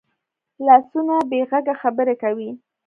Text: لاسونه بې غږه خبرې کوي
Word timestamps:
لاسونه 0.65 1.15
بې 1.29 1.41
غږه 1.49 1.75
خبرې 1.81 2.15
کوي 2.23 2.49